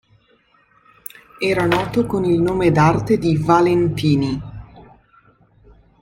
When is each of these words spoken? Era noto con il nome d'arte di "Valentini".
Era 1.37 1.67
noto 1.67 2.07
con 2.07 2.25
il 2.25 2.41
nome 2.41 2.71
d'arte 2.71 3.19
di 3.19 3.37
"Valentini". 3.37 4.41